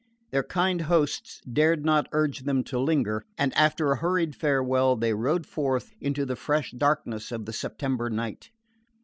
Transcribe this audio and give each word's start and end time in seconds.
Their 0.31 0.41
kind 0.41 0.81
hosts 0.89 1.41
dared 1.41 1.85
not 1.85 2.07
urge 2.11 2.39
them 2.39 2.63
to 2.63 2.79
linger; 2.79 3.23
and 3.37 3.53
after 3.53 3.91
a 3.91 3.97
hurried 3.97 4.35
farewell 4.35 4.95
they 4.95 5.13
rode 5.13 5.45
forth 5.45 5.93
into 6.01 6.25
the 6.25 6.35
fresh 6.35 6.71
darkness 6.71 7.31
of 7.31 7.45
the 7.45 7.53
September 7.53 8.09
night. 8.09 8.49